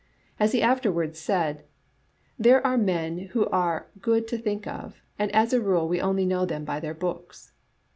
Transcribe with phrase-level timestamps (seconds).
[0.39, 1.63] As he afterward said,"
[2.39, 6.25] There are men who are good to think of, and as a rule we only
[6.25, 7.53] know them by their books.